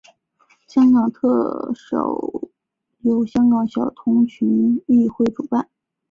[0.65, 2.49] 香港小特首
[3.01, 5.69] 由香港小童群益会主办。